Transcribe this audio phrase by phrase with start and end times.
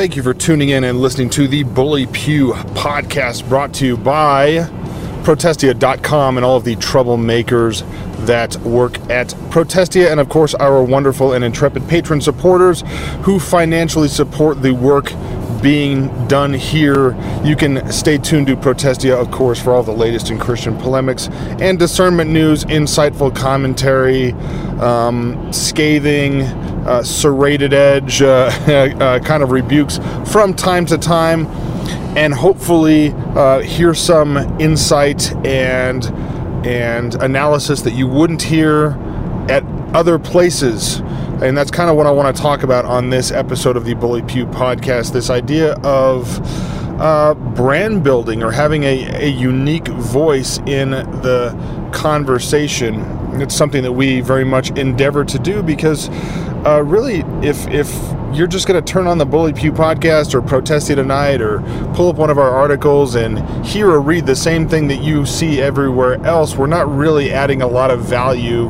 [0.00, 3.98] Thank you for tuning in and listening to the Bully Pew podcast brought to you
[3.98, 4.66] by
[5.24, 7.86] Protestia.com and all of the troublemakers
[8.24, 12.82] that work at Protestia, and of course, our wonderful and intrepid patron supporters
[13.24, 15.12] who financially support the work
[15.60, 17.14] being done here.
[17.44, 21.28] You can stay tuned to Protestia, of course, for all the latest in Christian polemics
[21.60, 24.32] and discernment news, insightful commentary,
[24.80, 26.40] um, scathing,
[26.86, 28.26] uh, serrated edge uh,
[29.00, 29.98] uh, kind of rebukes
[30.30, 31.46] from time to time,
[32.16, 36.06] and hopefully uh, hear some insight and
[36.66, 38.90] and analysis that you wouldn't hear
[39.48, 41.00] at other places.
[41.42, 43.94] And that's kind of what I want to talk about on this episode of the
[43.94, 46.38] Bully Pew podcast this idea of
[47.00, 53.00] uh, brand building or having a, a unique voice in the conversation.
[53.40, 56.10] It's something that we very much endeavor to do because
[56.66, 57.90] uh, really, if, if
[58.32, 61.60] you're just going to turn on the Bully Pew podcast or Protestia Tonight or
[61.94, 65.26] pull up one of our articles and hear or read the same thing that you
[65.26, 68.68] see everywhere else, we're not really adding a lot of value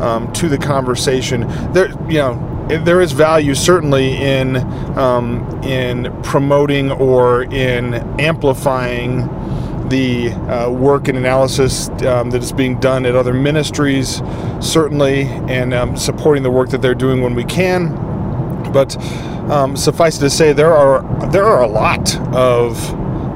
[0.00, 1.40] um, to the conversation.
[1.72, 4.56] There, you know, there is value certainly in
[4.96, 9.28] um, in promoting or in amplifying
[9.92, 14.22] the uh, work and analysis um, that is being done at other ministries,
[14.58, 17.94] certainly, and um, supporting the work that they're doing when we can.
[18.72, 18.96] But
[19.50, 22.78] um, suffice it to say, there are there are a lot of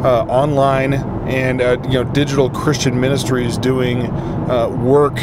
[0.02, 0.94] uh, online
[1.28, 4.06] and uh, you know digital Christian ministries doing
[4.50, 5.18] uh, work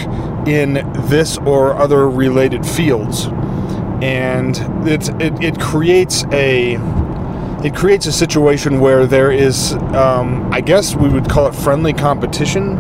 [0.47, 0.73] in
[1.07, 3.25] this or other related fields,
[4.03, 4.55] and
[4.87, 5.09] it,
[5.41, 6.77] it creates a
[7.63, 11.93] it creates a situation where there is, um, I guess we would call it friendly
[11.93, 12.75] competition,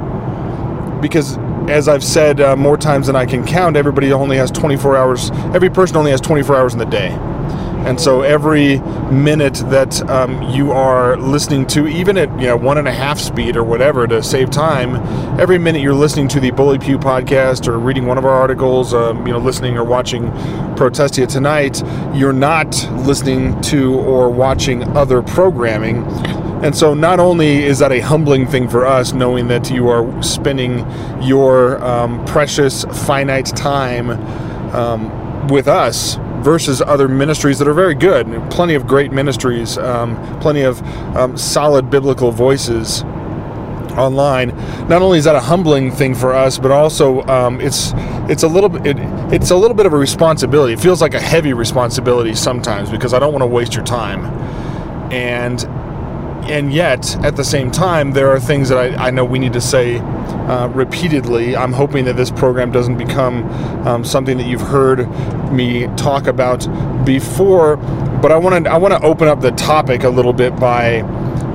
[0.99, 1.37] because
[1.69, 5.31] as I've said uh, more times than I can count, everybody only has 24 hours.
[5.55, 7.17] Every person only has 24 hours in the day.
[7.85, 8.79] And so every
[9.11, 13.19] minute that um, you are listening to, even at you know one and a half
[13.19, 14.95] speed or whatever to save time,
[15.37, 18.93] every minute you're listening to the Bully Pew podcast or reading one of our articles,
[18.93, 20.31] um, you know, listening or watching
[20.77, 21.83] Protestia tonight,
[22.15, 22.73] you're not
[23.05, 26.05] listening to or watching other programming.
[26.63, 30.23] And so, not only is that a humbling thing for us, knowing that you are
[30.23, 30.89] spending
[31.21, 34.11] your um, precious, finite time
[34.73, 38.27] um, with us, versus other ministries that are very good.
[38.51, 40.81] Plenty of great ministries, um, plenty of
[41.15, 43.03] um, solid biblical voices
[43.97, 44.49] online.
[44.87, 47.93] Not only is that a humbling thing for us, but also um, it's
[48.29, 48.97] it's a little it,
[49.33, 50.73] it's a little bit of a responsibility.
[50.73, 54.25] It feels like a heavy responsibility sometimes because I don't want to waste your time,
[55.11, 55.63] and
[56.49, 59.53] and yet at the same time there are things that I, I know we need
[59.53, 59.99] to say
[60.47, 61.55] uh, repeatedly.
[61.55, 63.43] I'm hoping that this program doesn't become
[63.87, 65.07] um, something that you've heard
[65.51, 66.65] me talk about
[67.05, 67.77] before
[68.23, 71.01] but i want to i want to open up the topic a little bit by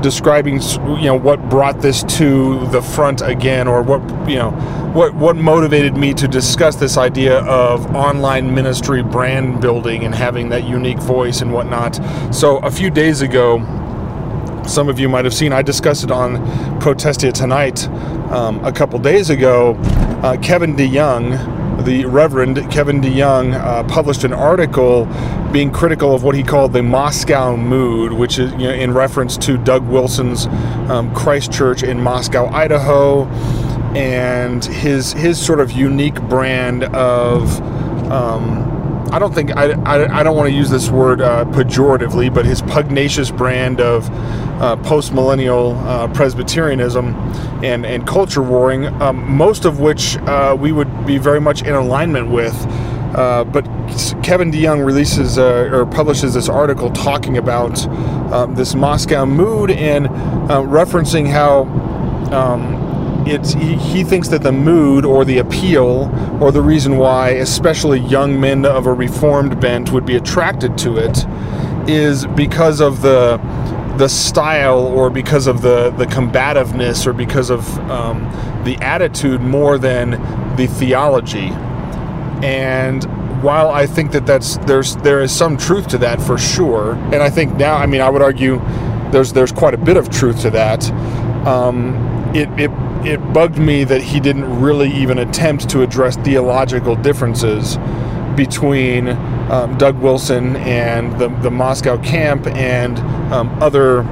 [0.02, 4.50] describing you know what brought this to the front again or what you know
[4.92, 10.48] what what motivated me to discuss this idea of online ministry brand building and having
[10.48, 11.98] that unique voice and whatnot.
[12.34, 13.58] So a few days ago
[14.68, 17.88] some of you might have seen, I discussed it on Protestia Tonight
[18.30, 19.74] um, a couple days ago.
[20.22, 25.06] Uh, Kevin DeYoung, the Reverend Kevin DeYoung, uh, published an article
[25.52, 29.38] being critical of what he called the Moscow mood, which is you know, in reference
[29.38, 30.46] to Doug Wilson's
[30.90, 33.24] um, Christ Church in Moscow, Idaho,
[33.96, 37.60] and his his sort of unique brand of.
[38.12, 38.77] Um,
[39.10, 42.44] I don't think I, I, I don't want to use this word uh, pejoratively, but
[42.44, 44.08] his pugnacious brand of
[44.60, 47.14] uh, post millennial uh, Presbyterianism
[47.64, 51.74] and, and culture warring, um, most of which uh, we would be very much in
[51.74, 52.54] alignment with.
[53.14, 53.64] Uh, but
[54.22, 57.86] Kevin DeYoung releases uh, or publishes this article talking about
[58.32, 60.06] um, this Moscow mood and
[60.48, 61.62] referencing how
[62.30, 62.87] um,
[63.30, 66.10] it's he, thinks that the mood or the appeal
[66.40, 70.96] or the reason why especially young men of a reformed bent would be attracted to
[70.96, 71.26] it
[71.88, 73.36] is because of the
[73.98, 78.22] the style or because of the the combativeness or because of um,
[78.64, 80.10] the attitude more than
[80.56, 81.48] the theology.
[82.42, 83.04] And
[83.42, 87.16] while I think that that's there's there is some truth to that for sure and
[87.16, 88.60] I think now I mean I would argue
[89.12, 90.90] there's there's quite a bit of truth to that
[91.46, 91.94] um,
[92.34, 92.70] it, it
[93.04, 97.76] it bugged me that he didn't really even attempt to address theological differences
[98.36, 99.08] between
[99.50, 102.98] um, Doug Wilson and the, the Moscow camp and
[103.32, 104.04] um, other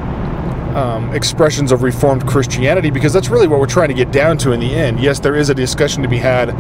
[0.77, 4.53] um, expressions of Reformed Christianity because that's really what we're trying to get down to
[4.53, 5.01] in the end.
[5.01, 6.51] Yes, there is a discussion to be had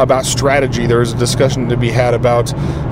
[0.00, 0.86] about strategy.
[0.86, 2.46] There is a discussion to be had about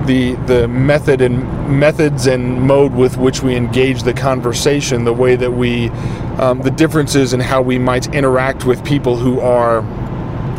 [0.07, 5.37] the the method and methods and mode with which we engage the conversation, the way
[5.37, 5.89] that we,
[6.39, 9.83] um, the differences in how we might interact with people who are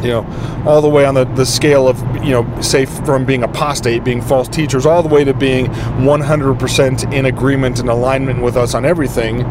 [0.04, 3.44] you know, all the way on the, the scale of, you know, say from being
[3.44, 8.58] apostate, being false teachers, all the way to being 100% in agreement and alignment with
[8.58, 9.44] us on everything.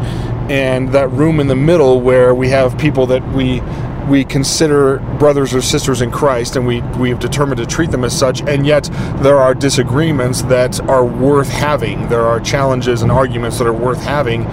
[0.51, 3.61] And that room in the middle where we have people that we
[4.07, 8.03] we consider brothers or sisters in Christ and we, we have determined to treat them
[8.03, 8.83] as such, and yet
[9.21, 12.09] there are disagreements that are worth having.
[12.09, 14.45] There are challenges and arguments that are worth having.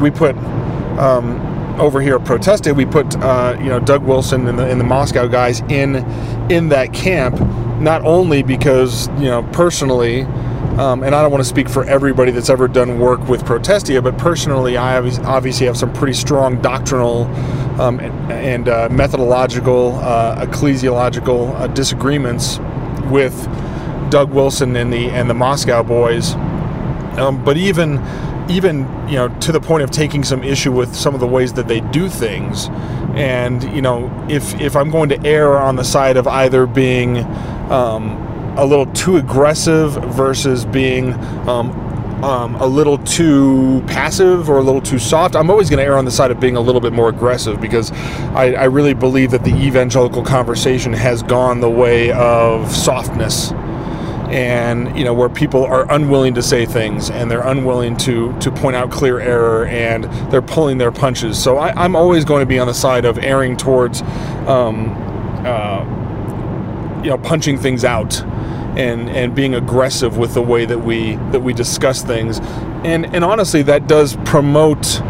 [0.00, 0.36] We put
[0.98, 1.40] um,
[1.80, 4.84] over here at Protestia, we put uh, you know Doug Wilson and the, and the
[4.84, 5.96] Moscow guys in
[6.50, 7.40] in that camp,
[7.80, 10.26] not only because you know personally.
[10.72, 14.00] Um, and I don't want to speak for everybody that's ever done work with Protestia,
[14.00, 17.24] but personally, I obviously have some pretty strong doctrinal
[17.78, 22.58] um, and, and uh, methodological, uh, ecclesiological uh, disagreements
[23.10, 23.34] with
[24.10, 26.34] Doug Wilson and the and the Moscow boys.
[27.18, 27.98] Um, but even
[28.52, 31.52] even you know to the point of taking some issue with some of the ways
[31.54, 32.68] that they do things
[33.14, 37.18] and you know if if i'm going to err on the side of either being
[37.70, 38.16] um,
[38.56, 41.14] a little too aggressive versus being
[41.48, 41.70] um,
[42.22, 45.34] um, a little too passive or a little too soft.
[45.34, 47.60] I'm always going to err on the side of being a little bit more aggressive
[47.60, 47.90] because
[48.34, 53.52] I, I really believe that the evangelical conversation has gone the way of softness
[54.32, 58.50] and you know where people are unwilling to say things and they're unwilling to to
[58.50, 61.40] point out clear error and they're pulling their punches.
[61.40, 64.00] So I, am always going to be on the side of erring towards,
[64.48, 64.90] um,
[65.44, 65.82] uh,
[67.02, 68.22] you know, punching things out
[68.76, 72.40] and and being aggressive with the way that we that we discuss things,
[72.84, 75.00] and and honestly that does promote.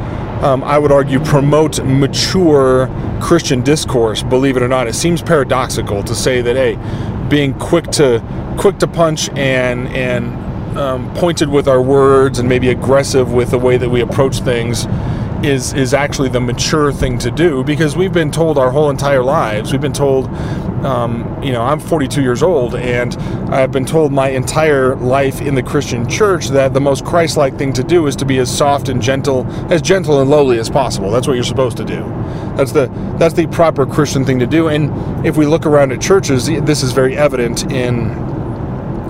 [0.42, 2.88] Um, I would argue promote mature
[3.22, 4.24] Christian discourse.
[4.24, 6.74] Believe it or not, it seems paradoxical to say that hey,
[7.28, 8.22] being quick to
[8.58, 13.58] quick to punch and and um, pointed with our words and maybe aggressive with the
[13.58, 14.86] way that we approach things
[15.44, 19.22] is is actually the mature thing to do because we've been told our whole entire
[19.22, 20.28] lives we've been told
[20.84, 23.14] um, you know I'm 42 years old and
[23.52, 27.72] I've been told my entire life in the Christian church that the most Christ-like thing
[27.74, 31.10] to do is to be as soft and gentle as gentle and lowly as possible.
[31.10, 32.02] That's what you're supposed to do.
[32.56, 32.86] That's the
[33.18, 34.68] that's the proper Christian thing to do.
[34.68, 38.31] And if we look around at churches this is very evident in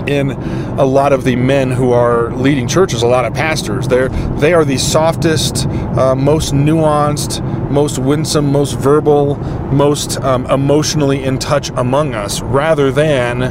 [0.09, 0.31] in
[0.79, 3.89] a lot of the men who are leading churches, a lot of pastors.
[3.89, 4.09] They're
[4.39, 9.37] they are the softest, uh, most nuanced, most winsome, most verbal,
[9.73, 13.43] most um, emotionally in touch among us, rather than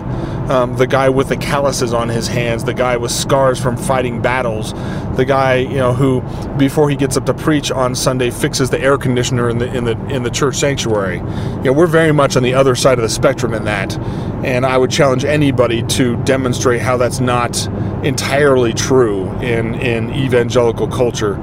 [0.49, 4.21] um, the guy with the calluses on his hands, the guy with scars from fighting
[4.21, 4.73] battles,
[5.15, 6.21] the guy you know who
[6.57, 9.83] before he gets up to preach on Sunday fixes the air conditioner in the in
[9.83, 11.17] the in the church sanctuary.
[11.17, 13.97] You know, we're very much on the other side of the spectrum in that,
[14.43, 17.67] and I would challenge anybody to demonstrate how that's not
[18.03, 21.35] entirely true in in evangelical culture.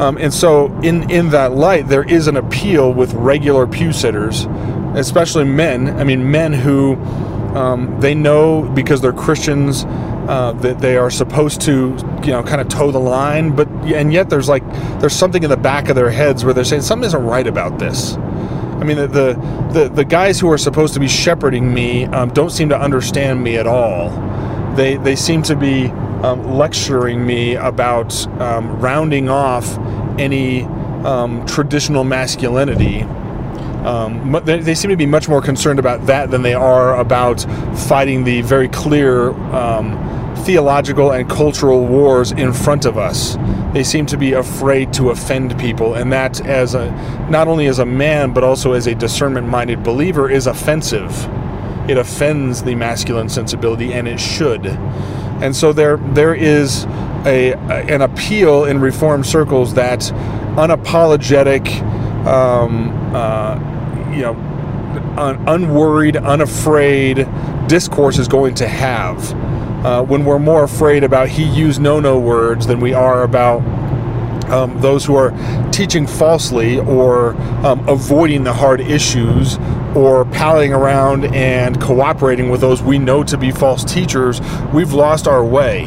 [0.00, 4.46] Um, and so, in in that light, there is an appeal with regular pew sitters,
[4.94, 5.88] especially men.
[6.00, 6.96] I mean, men who
[7.54, 12.60] um, they know because they're Christians uh, that they are supposed to, you know, kind
[12.60, 14.62] of toe the line, but and yet there's like
[15.00, 17.78] there's something in the back of their heads where they're saying something isn't right about
[17.78, 18.14] this.
[18.14, 22.30] I mean, the the the, the guys who are supposed to be shepherding me um,
[22.30, 24.10] don't seem to understand me at all.
[24.76, 25.86] They they seem to be
[26.22, 29.76] um, lecturing me about um, rounding off
[30.18, 30.62] any
[31.04, 33.04] um, traditional masculinity
[33.84, 37.40] um, they, seem to be much more concerned about that than they are about
[37.88, 39.96] fighting the very clear um,
[40.44, 43.36] theological and cultural wars in front of us.
[43.72, 46.90] They seem to be afraid to offend people, and that, as a
[47.30, 51.10] not only as a man but also as a discernment-minded believer, is offensive.
[51.88, 54.66] It offends the masculine sensibility, and it should.
[54.66, 56.84] And so there, there is
[57.24, 60.00] a, an appeal in reform circles that
[60.56, 61.89] unapologetic
[62.26, 63.54] um, uh,
[64.12, 64.34] you know,
[65.16, 67.28] un- unworried, unafraid
[67.68, 69.32] discourse is going to have.
[69.84, 73.62] Uh, when we're more afraid about he used no no words than we are about
[74.50, 75.30] um, those who are
[75.70, 77.34] teaching falsely or
[77.64, 79.56] um, avoiding the hard issues
[79.94, 84.40] or palling around and cooperating with those we know to be false teachers,
[84.72, 85.84] we've lost our way.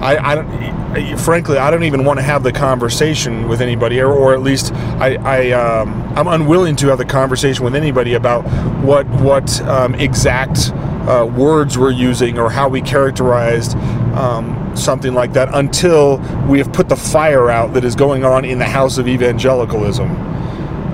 [0.00, 4.12] I, I don't, frankly, I don't even want to have the conversation with anybody, or,
[4.12, 8.42] or at least I, I um, I'm unwilling to have the conversation with anybody about
[8.84, 10.72] what what um, exact
[11.08, 13.76] uh, words we're using or how we characterized
[14.14, 18.44] um, something like that until we have put the fire out that is going on
[18.44, 20.08] in the house of evangelicalism.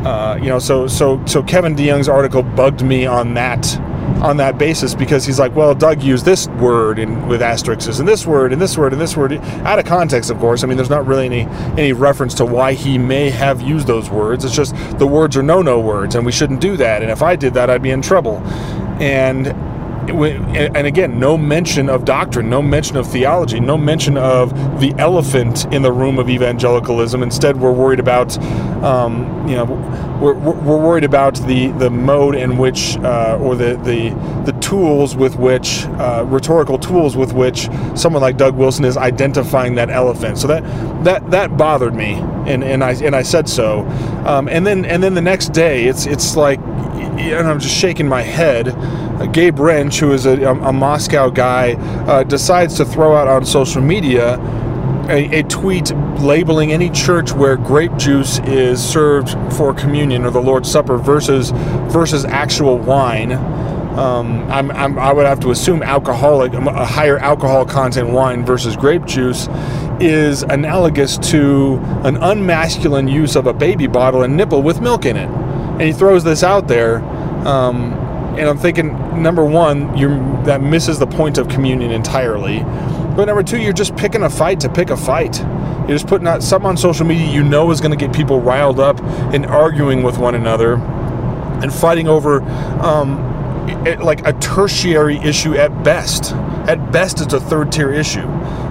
[0.07, 3.65] Uh, you know, so so so Kevin DeYoung's article bugged me on that
[4.23, 8.09] on that basis because he's like, well, Doug used this word in, with asterisks and
[8.09, 10.65] this word and this word and this word out of context, of course.
[10.65, 11.43] I mean, there's not really any
[11.81, 14.45] any reference to why he may have used those words.
[14.45, 17.03] It's just the words are no-no words, and we shouldn't do that.
[17.03, 18.39] And if I did that, I'd be in trouble.
[19.01, 19.49] And
[20.11, 25.67] and again, no mention of doctrine, no mention of theology, no mention of the elephant
[25.73, 27.23] in the room of evangelicalism.
[27.23, 28.37] Instead, we're worried about,
[28.83, 29.65] um, you know,
[30.21, 34.11] we're, we're worried about the, the mode in which, uh, or the, the,
[34.51, 39.75] the tools with which, uh, rhetorical tools with which someone like Doug Wilson is identifying
[39.77, 40.39] that elephant.
[40.39, 40.63] So that
[41.05, 42.15] that that bothered me,
[42.47, 43.81] and, and I and I said so.
[44.27, 48.09] Um, and then and then the next day, it's it's like, and I'm just shaking
[48.09, 48.69] my head
[49.33, 51.73] Gabe Rench, who is a, a Moscow guy,
[52.07, 54.39] uh, decides to throw out on social media
[55.09, 55.91] a, a, tweet
[56.21, 61.51] labeling any church where grape juice is served for communion or the Lord's Supper versus
[61.93, 63.33] versus actual wine.
[63.99, 68.77] Um, I'm, I'm, i would have to assume alcoholic, a higher alcohol content wine versus
[68.77, 69.47] grape juice
[70.01, 75.17] is analogous to an unmasculine use of a baby bottle and nipple with milk in
[75.17, 75.29] it.
[75.29, 77.05] And he throws this out there.
[77.47, 78.04] Um,
[78.39, 78.89] and I'm thinking,
[79.23, 80.09] number one, you
[80.45, 82.61] that misses the point of communion entirely.
[83.17, 85.39] But number two, you're just picking a fight to pick a fight.
[85.39, 88.41] You're just putting out something on social media you know is going to get people
[88.41, 89.01] riled up
[89.33, 92.43] and arguing with one another and fighting over
[92.81, 93.19] um,
[93.87, 96.33] it, like a tertiary issue at best.
[96.67, 98.27] At best, it's a third tier issue.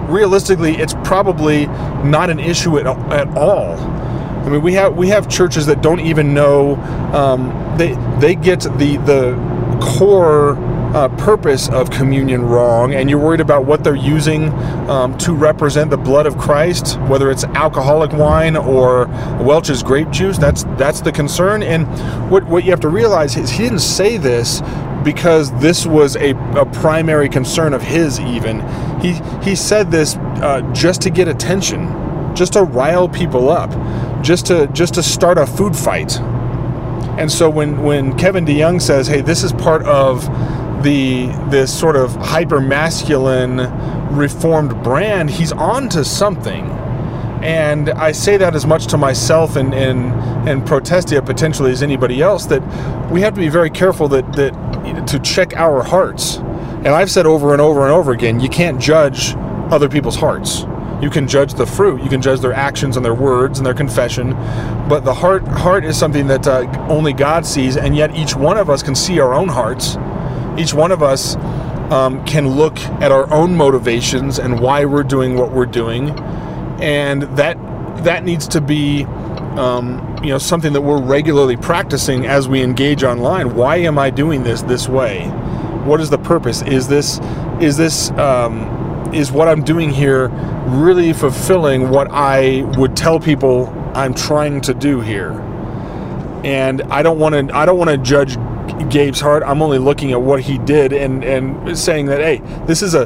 [0.08, 3.78] Realistically, it's probably not an issue at, at all.
[4.44, 6.76] I mean, we have we have churches that don't even know
[7.14, 10.56] um, they they get the the core
[10.94, 14.50] uh, purpose of communion wrong, and you're worried about what they're using
[14.88, 19.06] um, to represent the blood of Christ, whether it's alcoholic wine or
[19.40, 20.38] Welch's grape juice.
[20.38, 21.62] That's that's the concern.
[21.62, 21.86] And
[22.30, 24.62] what what you have to realize is he didn't say this
[25.02, 28.20] because this was a, a primary concern of his.
[28.20, 28.60] Even
[29.00, 31.86] he he said this uh, just to get attention,
[32.36, 33.70] just to rile people up,
[34.22, 36.20] just to just to start a food fight.
[37.18, 40.24] And so when when Kevin DeYoung says, "Hey, this is part of
[40.82, 43.58] the this sort of hyper masculine
[44.16, 46.70] reformed brand," he's on to something.
[47.44, 50.14] And I say that as much to myself and, and,
[50.48, 52.62] and Protestia potentially as anybody else that
[53.10, 56.36] we have to be very careful that, that to check our hearts.
[56.36, 59.34] And I've said over and over and over again, you can't judge
[59.70, 60.64] other people's hearts.
[61.02, 63.74] You can judge the fruit, you can judge their actions and their words and their
[63.74, 64.30] confession,
[64.88, 68.56] but the heart heart is something that uh, only God sees, and yet each one
[68.56, 69.96] of us can see our own hearts.
[70.56, 71.36] Each one of us
[71.90, 76.10] um, can look at our own motivations and why we're doing what we're doing,
[76.80, 77.58] and that
[78.04, 79.04] that needs to be
[79.56, 83.54] um, you know something that we're regularly practicing as we engage online.
[83.54, 85.26] Why am I doing this this way?
[85.84, 86.62] What is the purpose?
[86.62, 87.20] Is this
[87.60, 90.28] is this um, is what I'm doing here
[90.66, 95.32] really fulfilling what I would tell people I'm trying to do here?
[96.44, 98.36] And I don't want to I don't want to judge
[98.90, 99.42] Gabe's heart.
[99.44, 103.02] I'm only looking at what he did and and saying that hey, this is a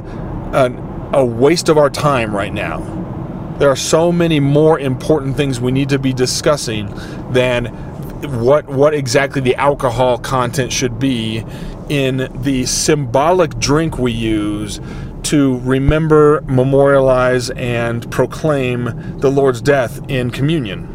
[0.53, 2.81] a, a waste of our time right now.
[3.59, 6.93] There are so many more important things we need to be discussing
[7.33, 7.67] than
[8.43, 11.45] what what exactly the alcohol content should be
[11.89, 14.81] in the symbolic drink we use
[15.29, 20.95] to remember, memorialize, and proclaim the Lord's death in communion.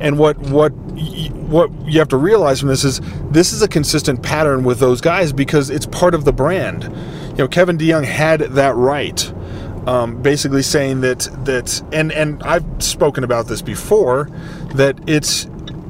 [0.00, 3.00] And what what what you have to realize from this is
[3.30, 6.84] this is a consistent pattern with those guys because it's part of the brand.
[7.32, 9.32] You know, Kevin DeYoung had that right.
[9.86, 14.30] Um, basically saying that that and and I've spoken about this before
[14.74, 15.46] that it's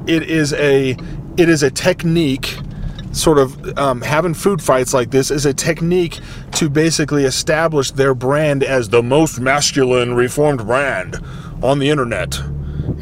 [0.07, 0.97] it is a
[1.37, 2.57] it is a technique
[3.11, 6.19] sort of um, having food fights like this is a technique
[6.53, 11.19] to basically establish their brand as the most masculine reformed brand
[11.61, 12.39] on the internet.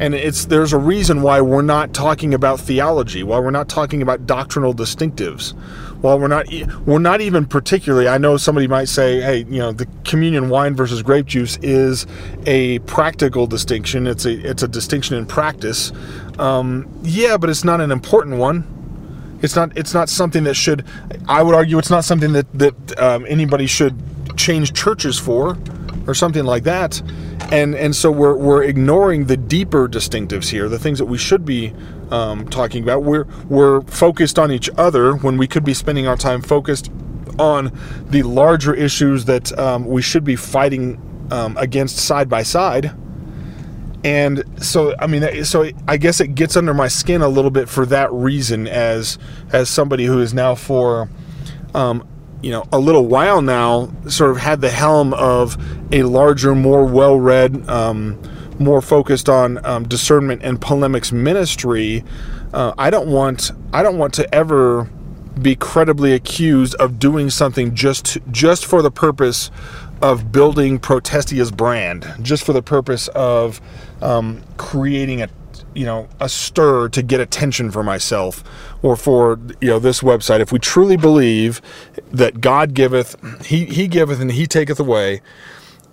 [0.00, 4.00] And it's there's a reason why we're not talking about theology, why we're not talking
[4.00, 5.54] about doctrinal distinctives,
[6.02, 6.46] while we're not
[6.86, 8.06] we're not even particularly.
[8.06, 12.06] I know somebody might say, "Hey, you know, the communion wine versus grape juice is
[12.46, 14.06] a practical distinction.
[14.06, 15.90] It's a it's a distinction in practice."
[16.38, 18.77] Um, yeah, but it's not an important one
[19.42, 19.76] it's not.
[19.76, 20.84] It's not something that should.
[21.28, 23.94] I would argue it's not something that that um, anybody should
[24.36, 25.56] change churches for.
[26.08, 27.00] or something like that.
[27.52, 31.44] And and so we're we're ignoring the deeper distinctives here, the things that we should
[31.44, 31.72] be
[32.10, 33.04] um, talking about.
[33.04, 36.90] We're we're focused on each other when we could be spending our time focused
[37.38, 37.70] on
[38.08, 42.90] the larger issues that um, we should be fighting um, against side by side.
[44.04, 47.68] And so, I mean, so I guess it gets under my skin a little bit
[47.68, 49.18] for that reason, as
[49.52, 51.08] as somebody who is now for,
[51.74, 52.06] um,
[52.40, 55.56] you know, a little while now, sort of had the helm of
[55.92, 58.20] a larger, more well-read, um,
[58.60, 62.04] more focused on um, discernment and polemics ministry.
[62.52, 64.88] Uh, I don't want I don't want to ever
[65.40, 69.50] be credibly accused of doing something just just for the purpose
[70.00, 73.60] of building Protestia's brand, just for the purpose of
[74.02, 75.28] um, creating a
[75.74, 78.42] you know a stir to get attention for myself
[78.82, 80.40] or for you know this website.
[80.40, 81.60] If we truly believe
[82.10, 85.20] that God giveth, He He giveth, and He taketh away,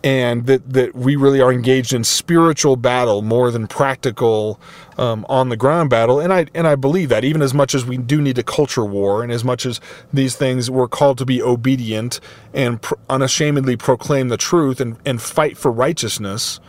[0.03, 4.59] and that, that we really are engaged in spiritual battle more than practical
[4.99, 6.19] um, on the ground battle.
[6.19, 8.85] And I and I believe that even as much as we do need a culture
[8.85, 9.81] war, and as much as
[10.13, 12.19] these things we're called to be obedient
[12.53, 16.59] and pr- unashamedly proclaim the truth and, and fight for righteousness.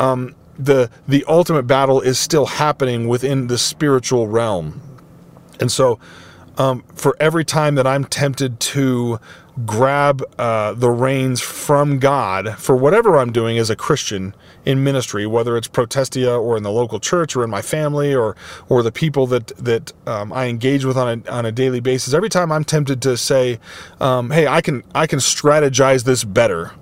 [0.00, 4.80] Um, the the ultimate battle is still happening within the spiritual realm,
[5.60, 5.98] and so
[6.58, 9.20] um, for every time that I'm tempted to
[9.64, 14.34] grab uh, the reins from God for whatever I'm doing as a Christian
[14.64, 18.36] in ministry, whether it's Protestia or in the local church or in my family or
[18.68, 22.14] or the people that that um, I engage with on a on a daily basis.
[22.14, 23.58] Every time I'm tempted to say,
[24.00, 26.72] um, "Hey, I can I can strategize this better."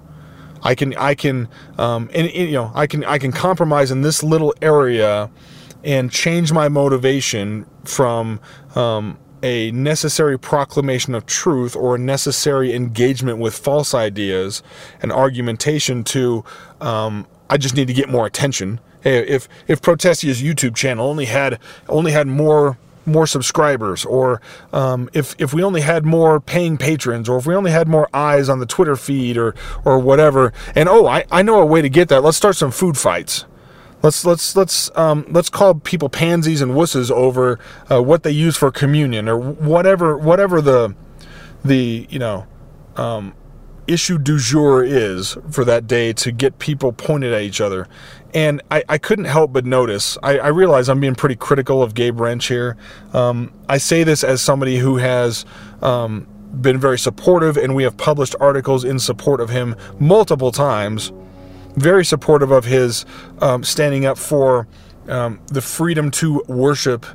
[0.66, 4.02] I can I can um, and, and you know I can I can compromise in
[4.02, 5.30] this little area
[5.84, 8.40] and change my motivation from
[8.74, 14.64] um, a necessary proclamation of truth or a necessary engagement with false ideas
[15.00, 16.44] and argumentation to
[16.80, 18.80] um, I just need to get more attention.
[19.02, 24.40] Hey, if if Protestia's YouTube channel only had only had more more subscribers, or
[24.72, 28.08] um, if if we only had more paying patrons, or if we only had more
[28.12, 29.54] eyes on the Twitter feed, or
[29.84, 30.52] or whatever.
[30.74, 32.22] And oh, I, I know a way to get that.
[32.22, 33.44] Let's start some food fights.
[34.02, 37.58] Let's let's let's um, let's call people pansies and wusses over
[37.90, 40.94] uh, what they use for communion or whatever whatever the
[41.64, 42.46] the you know
[42.96, 43.34] um,
[43.86, 47.88] issue du jour is for that day to get people pointed at each other.
[48.34, 50.18] And I, I couldn't help but notice.
[50.22, 52.76] I, I, realize I'm being pretty critical of Gabe Rench here.
[53.14, 55.46] Um, I say this as somebody who has
[55.80, 56.26] um,
[56.60, 61.12] been very supportive, and we have published articles in support of him multiple times
[61.76, 63.04] very supportive of his
[63.40, 64.66] um, standing up for
[65.08, 67.06] um, the freedom to worship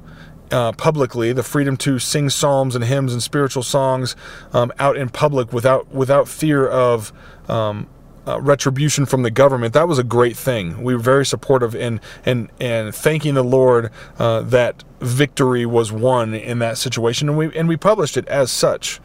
[0.51, 4.15] uh, publicly, the freedom to sing psalms and hymns and spiritual songs
[4.53, 7.13] um, out in public without without fear of
[7.47, 7.87] um,
[8.27, 9.73] uh, retribution from the government.
[9.73, 10.83] That was a great thing.
[10.83, 16.33] We were very supportive and and and thanking the Lord uh, that victory was won
[16.33, 18.99] in that situation, and we and we published it as such.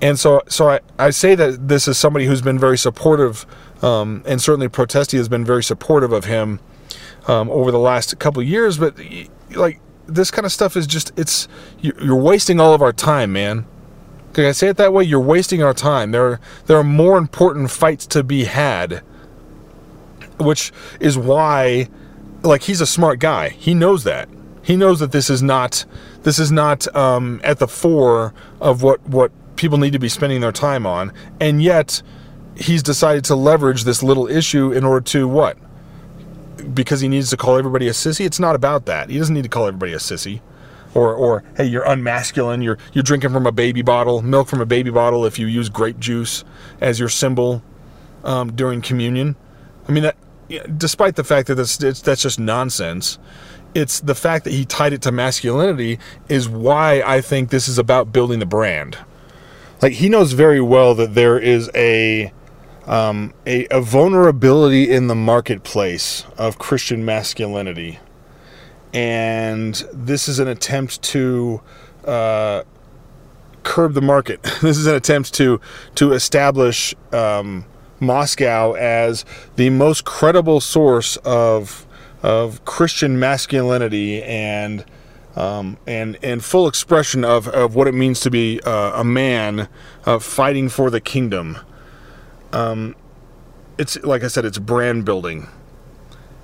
[0.00, 3.44] And so, so I, I say that this is somebody who's been very supportive
[3.82, 6.60] um, and certainly Protestia has been very supportive of him
[7.26, 8.78] um, over the last couple of years.
[8.78, 8.96] But
[9.50, 11.46] like this kind of stuff is just it's
[11.80, 13.66] you're wasting all of our time, man.
[14.32, 15.04] Can I say it that way?
[15.04, 16.10] You're wasting our time.
[16.10, 19.02] There there are more important fights to be had,
[20.38, 21.88] which is why,
[22.42, 23.50] like he's a smart guy.
[23.50, 24.28] He knows that.
[24.62, 25.84] He knows that this is not
[26.22, 30.40] this is not um, at the fore of what what people need to be spending
[30.40, 32.02] their time on, and yet
[32.56, 35.58] he's decided to leverage this little issue in order to what?
[36.74, 38.24] Because he needs to call everybody a sissy.
[38.24, 39.10] It's not about that.
[39.10, 40.40] He doesn't need to call everybody a sissy.
[40.94, 42.62] Or, or hey, you're unmasculine.
[42.62, 45.26] You're you're drinking from a baby bottle, milk from a baby bottle.
[45.26, 46.44] If you use grape juice
[46.80, 47.62] as your symbol
[48.24, 49.36] um, during communion,
[49.86, 50.16] I mean that.
[50.78, 53.18] Despite the fact that that's that's just nonsense,
[53.74, 57.78] it's the fact that he tied it to masculinity is why I think this is
[57.78, 58.96] about building the brand.
[59.82, 62.32] Like he knows very well that there is a
[62.88, 67.98] um, a, a, vulnerability in the marketplace of Christian masculinity.
[68.94, 71.60] And this is an attempt to
[72.06, 72.62] uh,
[73.62, 74.42] curb the market.
[74.62, 75.60] this is an attempt to
[75.96, 77.66] to establish um,
[78.00, 81.86] Moscow as the most credible source of
[82.22, 84.86] of Christian masculinity and
[85.36, 89.68] um, and and full expression of, of what it means to be uh, a man
[90.06, 91.58] uh, fighting for the kingdom
[92.52, 92.94] um,
[93.78, 95.48] it's like I said, it's brand building.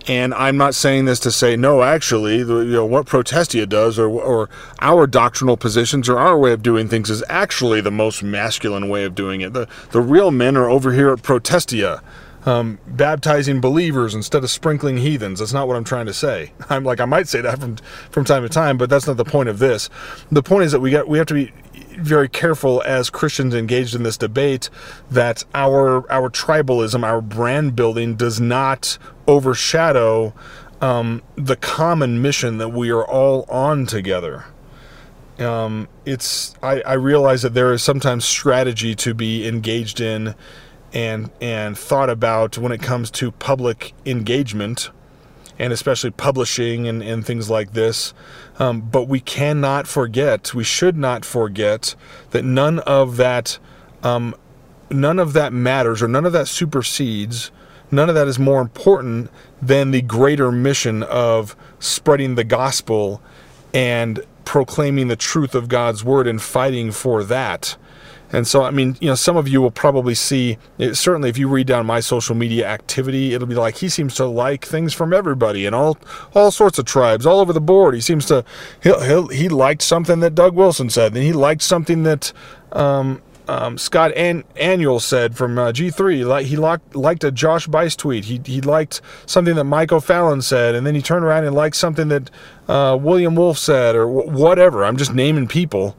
[0.06, 1.82] And I'm not saying this to say no.
[1.82, 6.52] Actually, the, you know what Protestia does, or or our doctrinal positions, or our way
[6.52, 9.54] of doing things, is actually the most masculine way of doing it.
[9.54, 12.02] the The real men are over here at Protestia.
[12.46, 15.38] um, baptizing believers instead of sprinkling heathens.
[15.38, 16.52] That's not what I'm trying to say.
[16.70, 17.76] I'm like I might say that from
[18.10, 19.88] from time to time, but that's not the point of this.
[20.30, 21.52] The point is that we got we have to be
[21.98, 24.70] very careful as Christians engaged in this debate
[25.10, 30.34] that our our tribalism, our brand building, does not overshadow
[30.80, 34.44] um, the common mission that we are all on together.
[35.38, 40.34] Um, it's I, I realize that there is sometimes strategy to be engaged in
[40.92, 44.90] and and thought about when it comes to public engagement
[45.58, 48.14] and especially publishing and, and things like this.
[48.58, 51.94] Um, but we cannot forget, we should not forget
[52.30, 53.58] that none of that,
[54.02, 54.34] um,
[54.90, 57.50] none of that matters or none of that supersedes.
[57.90, 59.30] None of that is more important
[59.62, 63.22] than the greater mission of spreading the gospel
[63.72, 67.76] and proclaiming the truth of God's word and fighting for that.
[68.34, 71.38] And so, I mean, you know, some of you will probably see, it, certainly if
[71.38, 74.92] you read down my social media activity, it'll be like he seems to like things
[74.92, 75.96] from everybody and all
[76.34, 77.94] all sorts of tribes all over the board.
[77.94, 78.44] He seems to,
[78.82, 82.32] he'll, he'll, he liked something that Doug Wilson said, and he liked something that
[82.72, 86.26] um, um, Scott An- Aniol said from uh, G3.
[86.26, 88.24] Like he liked, liked a Josh Buice tweet.
[88.24, 91.76] He he liked something that Mike O'Fallon said, and then he turned around and liked
[91.76, 92.32] something that
[92.68, 94.84] uh, William Wolfe said, or w- whatever.
[94.84, 95.96] I'm just naming people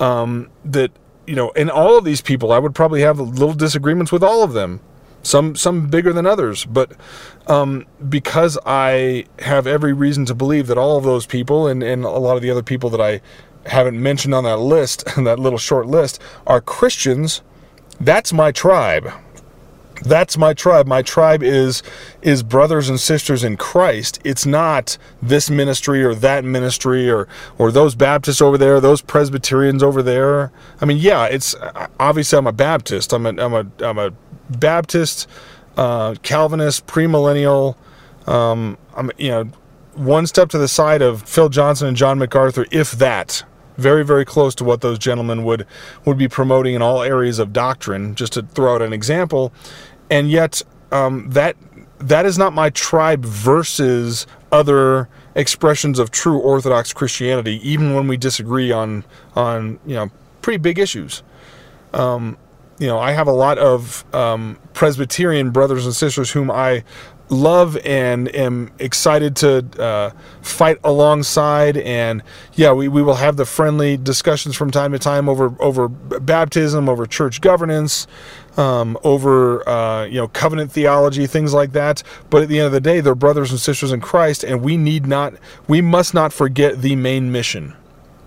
[0.00, 0.90] um, that
[1.26, 4.42] you know, and all of these people, I would probably have little disagreements with all
[4.42, 4.80] of them.
[5.22, 6.92] Some some bigger than others, but
[7.48, 12.04] um, because I have every reason to believe that all of those people and, and
[12.04, 13.20] a lot of the other people that I
[13.68, 17.42] haven't mentioned on that list, that little short list, are Christians.
[17.98, 19.10] That's my tribe
[20.02, 20.86] that's my tribe.
[20.86, 21.82] My tribe is
[22.22, 24.20] is brothers and sisters in christ.
[24.24, 27.28] It's not this ministry or that ministry or
[27.58, 30.52] or those baptists over there those presbyterians over there.
[30.80, 31.54] I mean yeah it's
[31.98, 33.12] obviously i'm a baptist.
[33.12, 34.12] I'm a i'm a i'm a
[34.50, 35.28] baptist
[35.76, 37.76] uh, calvinist premillennial.
[38.26, 39.44] Um, i'm you know
[39.94, 43.44] one step to the side of phil johnson and john macarthur if that
[43.76, 45.66] very very close to what those gentlemen would
[46.04, 49.52] would be promoting in all areas of doctrine just to throw out an example.
[50.10, 50.62] And yet
[50.92, 51.56] um, that
[51.98, 58.16] that is not my tribe versus other expressions of true orthodox christianity even when we
[58.16, 60.10] disagree on on you know
[60.42, 61.22] pretty big issues.
[61.92, 62.36] Um,
[62.78, 66.84] you know i have a lot of um, presbyterian brothers and sisters whom i
[67.28, 70.10] love and am excited to uh,
[70.42, 71.76] fight alongside.
[71.76, 72.22] And
[72.54, 76.88] yeah, we, we will have the friendly discussions from time to time over over baptism,
[76.88, 78.06] over church governance,
[78.56, 82.02] um, over uh, you know covenant theology, things like that.
[82.30, 84.76] But at the end of the day, they're brothers and sisters in Christ, and we
[84.76, 85.34] need not,
[85.68, 87.74] we must not forget the main mission.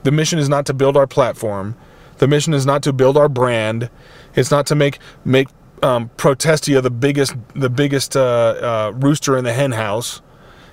[0.03, 1.75] The mission is not to build our platform.
[2.19, 3.89] The mission is not to build our brand.
[4.35, 5.47] It's not to make make
[5.83, 10.21] um, Protestia the biggest the biggest uh, uh, rooster in the hen house.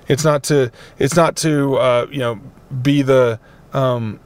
[0.07, 2.39] It's not to it's not to uh, you know
[2.81, 3.39] be the
[3.73, 4.19] um,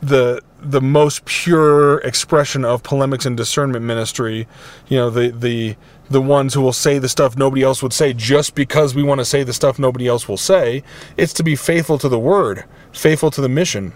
[0.00, 4.46] the the most pure expression of polemics and discernment ministry.
[4.88, 5.76] You know the the
[6.10, 9.20] the ones who will say the stuff nobody else would say just because we want
[9.20, 10.82] to say the stuff nobody else will say.
[11.16, 13.92] It's to be faithful to the word, faithful to the mission,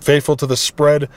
[0.00, 1.08] faithful to the spread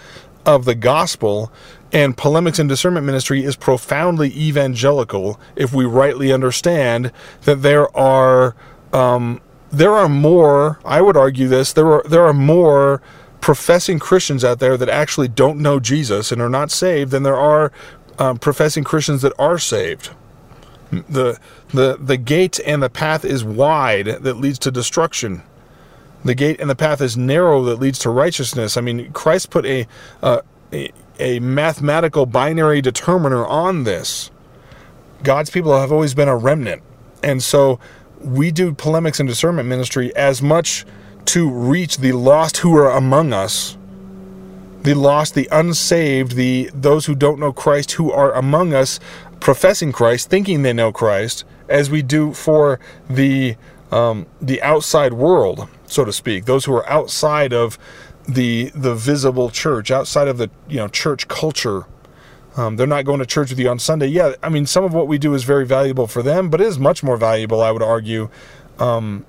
[0.45, 1.51] of the gospel
[1.95, 7.09] and polemics and discernment ministry is profoundly evangelical if we rightly understand
[7.45, 8.53] that there are
[8.91, 9.39] um,
[9.71, 13.01] there are more i would argue this there are there are more
[13.39, 17.37] professing christians out there that actually don't know jesus and are not saved than there
[17.37, 17.71] are
[18.19, 20.09] um, professing christians that are saved
[20.91, 25.41] the the the gate and the path is wide that leads to destruction
[26.25, 28.77] the gate and the path is narrow that leads to righteousness.
[28.77, 29.85] I mean, Christ put a,
[30.23, 30.41] uh,
[30.73, 34.31] a, a mathematical binary determiner on this.
[35.23, 36.83] God's people have always been a remnant.
[37.23, 37.79] And so
[38.19, 40.85] we do polemics and discernment ministry as much
[41.25, 43.77] to reach the lost who are among us,
[44.83, 48.99] the lost, the unsaved, the those who don't know Christ who are among us
[49.39, 53.55] professing Christ, thinking they know Christ, as we do for the
[53.91, 57.77] um, the outside world so to speak, those who are outside of
[58.27, 61.85] the the visible church, outside of the you know church culture.
[62.57, 64.07] Um, they're not going to church with you on Sunday.
[64.07, 66.67] Yeah, I mean, some of what we do is very valuable for them, but it
[66.67, 68.29] is much more valuable, I would argue,
[68.79, 69.25] um,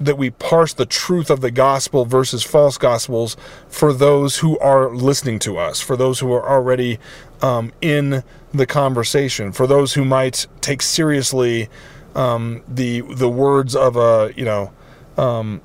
[0.00, 3.36] that we parse the truth of the gospel versus false gospels
[3.68, 7.00] for those who are listening to us, for those who are already
[7.42, 8.22] um, in
[8.54, 11.68] the conversation, for those who might take seriously
[12.14, 14.72] um, the the words of a you know
[15.16, 15.60] um,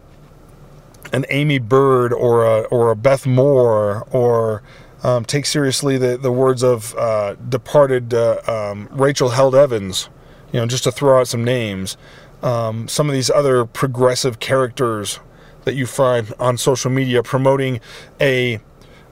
[1.16, 4.62] an Aimee Byrd or a or a Beth Moore or
[5.02, 10.10] um, take seriously the, the words of uh, departed uh, um, Rachel Held Evans.
[10.52, 11.96] you know, just to throw out some names,
[12.44, 15.20] um, some of these other progressive characters
[15.64, 17.80] that you find on social media promoting
[18.20, 18.60] a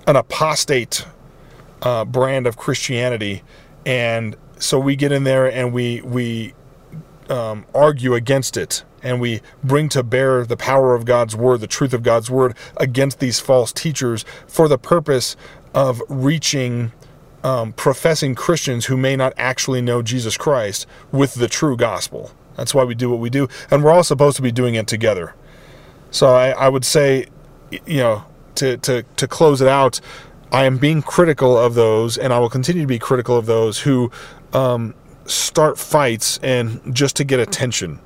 [0.06, 1.06] an apostate
[1.84, 3.44] uh, brand of Christianity,
[3.86, 6.54] and so we get in there and we we
[7.30, 11.68] um, argue against it and we bring to bear the power of God's word, the
[11.68, 15.36] truth of God's word against these false teachers for the purpose
[15.74, 16.94] of reaching
[17.44, 22.32] um, professing Christians who may not actually know Jesus Christ with the true gospel.
[22.56, 24.88] That's why we do what we do, and we're all supposed to be doing it
[24.88, 25.36] together.
[26.10, 27.28] So I, I would say,
[27.72, 28.24] you know,
[28.56, 30.00] to, to, to close it out,
[30.52, 33.80] I am being critical of those, and I will continue to be critical of those
[33.80, 34.12] who
[34.54, 34.94] um,
[35.26, 38.00] start fights and just to get attention,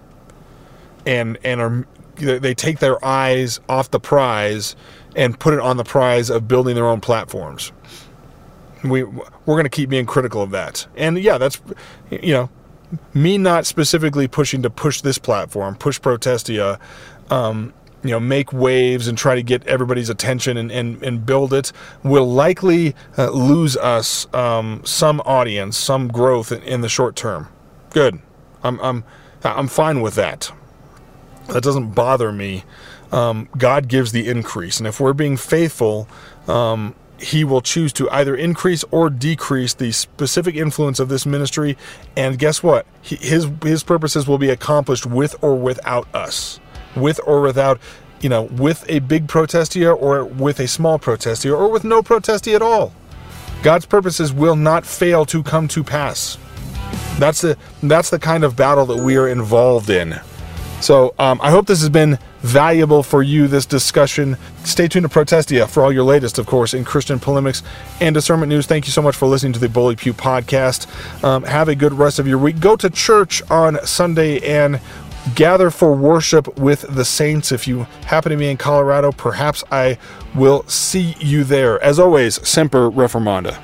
[1.06, 4.75] and and are they take their eyes off the prize
[5.15, 7.71] and put it on the prize of building their own platforms.
[8.84, 11.60] We we're going to keep being critical of that, and yeah, that's
[12.10, 12.49] you know
[13.13, 16.80] me not specifically pushing to push this platform, push Protestia.
[17.30, 21.53] Um, you know make waves and try to get everybody's attention and, and, and build
[21.53, 21.71] it
[22.03, 27.47] will likely uh, lose us um, some audience some growth in, in, the short term.
[27.89, 28.19] Good.
[28.63, 29.03] I'm, I'm
[29.43, 30.51] I'm fine with that.
[31.47, 32.63] That doesn't bother me.
[33.12, 36.10] Um, God gives the increase and if we're being faithful
[36.47, 41.77] um, he will choose to either increase or decrease the specific influence of this ministry
[42.15, 42.86] and guess what?
[43.01, 46.60] His his purposes will be accomplished with or without us
[46.99, 47.79] with or without,
[48.21, 51.83] you know, with a big protest protestia or with a small protest protestia or with
[51.83, 52.93] no protestia at all.
[53.63, 56.38] God's purposes will not fail to come to pass.
[57.17, 60.19] That's the that's the kind of battle that we are involved in.
[60.79, 63.47] So um, I hope this has been valuable for you.
[63.47, 64.38] This discussion.
[64.63, 67.63] Stay tuned to Protestia for all your latest, of course, in Christian polemics
[67.99, 68.67] and discernment news.
[68.67, 70.86] Thank you so much for listening to the Bully Pew podcast.
[71.23, 72.60] Um, have a good rest of your week.
[72.60, 74.79] Go to church on Sunday and
[75.35, 77.51] gather for worship with the saints.
[77.51, 79.97] If you happen to be in Colorado, perhaps I
[80.35, 81.81] will see you there.
[81.83, 83.61] As always, Semper Reformanda.